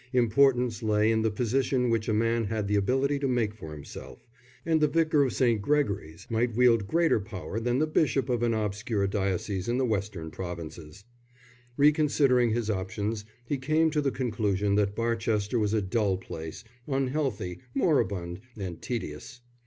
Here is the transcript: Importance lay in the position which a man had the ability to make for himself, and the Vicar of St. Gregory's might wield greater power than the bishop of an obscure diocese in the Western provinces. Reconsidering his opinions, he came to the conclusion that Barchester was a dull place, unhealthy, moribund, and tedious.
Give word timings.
Importance 0.13 0.81
lay 0.81 1.11
in 1.11 1.21
the 1.21 1.29
position 1.29 1.91
which 1.91 2.09
a 2.09 2.13
man 2.15 2.45
had 2.45 2.67
the 2.67 2.75
ability 2.75 3.19
to 3.19 3.27
make 3.27 3.53
for 3.53 3.71
himself, 3.71 4.25
and 4.65 4.81
the 4.81 4.87
Vicar 4.87 5.23
of 5.23 5.31
St. 5.31 5.61
Gregory's 5.61 6.25
might 6.27 6.55
wield 6.55 6.87
greater 6.87 7.19
power 7.19 7.59
than 7.59 7.77
the 7.77 7.85
bishop 7.85 8.27
of 8.27 8.41
an 8.41 8.51
obscure 8.55 9.05
diocese 9.05 9.67
in 9.69 9.77
the 9.77 9.85
Western 9.85 10.31
provinces. 10.31 11.03
Reconsidering 11.77 12.49
his 12.49 12.67
opinions, 12.67 13.25
he 13.45 13.57
came 13.59 13.91
to 13.91 14.01
the 14.01 14.09
conclusion 14.09 14.73
that 14.73 14.95
Barchester 14.95 15.59
was 15.59 15.71
a 15.75 15.83
dull 15.83 16.17
place, 16.17 16.63
unhealthy, 16.87 17.59
moribund, 17.75 18.39
and 18.57 18.81
tedious. 18.81 19.41